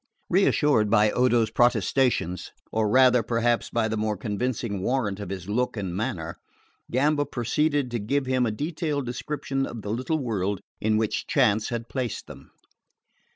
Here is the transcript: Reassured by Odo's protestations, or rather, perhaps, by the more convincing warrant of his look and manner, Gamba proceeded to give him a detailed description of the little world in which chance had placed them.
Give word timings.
Reassured 0.31 0.89
by 0.89 1.11
Odo's 1.11 1.51
protestations, 1.51 2.49
or 2.71 2.89
rather, 2.89 3.21
perhaps, 3.21 3.69
by 3.69 3.87
the 3.87 3.97
more 3.97 4.17
convincing 4.17 4.81
warrant 4.81 5.19
of 5.19 5.29
his 5.29 5.47
look 5.47 5.77
and 5.77 5.95
manner, 5.95 6.39
Gamba 6.89 7.23
proceeded 7.23 7.91
to 7.91 7.99
give 7.99 8.25
him 8.25 8.47
a 8.47 8.51
detailed 8.51 9.05
description 9.05 9.67
of 9.67 9.83
the 9.83 9.91
little 9.91 10.17
world 10.17 10.59
in 10.79 10.97
which 10.97 11.27
chance 11.27 11.69
had 11.69 11.87
placed 11.87 12.25
them. 12.25 12.49